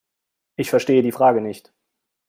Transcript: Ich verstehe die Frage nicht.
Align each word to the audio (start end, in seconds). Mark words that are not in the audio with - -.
Ich 0.55 0.71
verstehe 0.71 1.03
die 1.03 1.11
Frage 1.11 1.41
nicht. 1.41 1.75